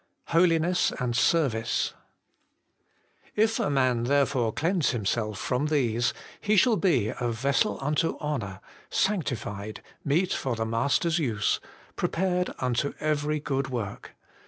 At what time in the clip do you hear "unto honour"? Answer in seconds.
7.83-8.61